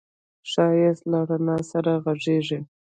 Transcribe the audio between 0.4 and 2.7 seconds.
ښایست له رڼا سره غږېږي